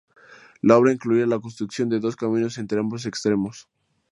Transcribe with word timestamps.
La 0.63 0.77
obra 0.79 0.91
incluía 0.93 1.27
la 1.27 1.39
construcción 1.39 1.87
de 1.89 1.99
dos 1.99 2.15
caminos 2.15 2.57
entre 2.57 2.79
ambos 2.79 3.05
extremos. 3.05 3.67